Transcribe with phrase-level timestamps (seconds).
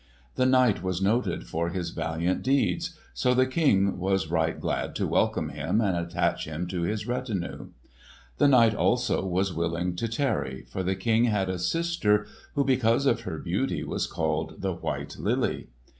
[0.33, 5.05] The knight was noted for his valiant deeds, so the King was right glad to
[5.05, 7.69] welcome him and attach him to his retinue.
[8.39, 12.25] The knight also was willing to tarry, for the King had a sister
[12.55, 15.67] who because of her beauty was called the "White Lily."